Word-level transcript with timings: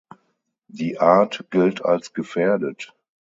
Die 0.67 0.99
Art 0.99 1.45
gilt 1.51 1.85
als 1.85 2.11
gefährdet. 2.15 2.91